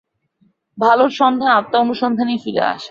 [0.77, 2.79] ভালর সন্ধান আত্মানুসন্ধানেই ফিরিয়া আসে।